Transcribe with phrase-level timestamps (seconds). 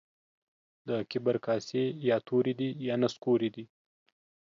[0.87, 3.65] د کبر کاسې يا توري دي يا نسکوري دي.